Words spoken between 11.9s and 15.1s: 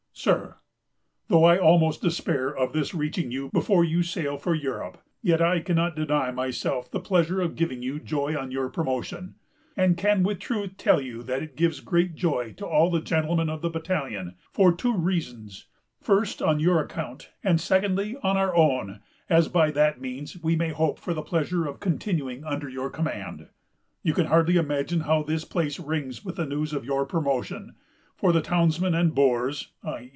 joy to all the gentlemen of the battalion, for two